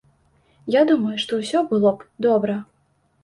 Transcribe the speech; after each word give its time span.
Я 0.75 0.81
думаю, 0.91 1.11
што 1.25 1.39
ўсё 1.41 1.63
было 1.73 1.93
б 1.99 2.09
добра. 2.29 2.57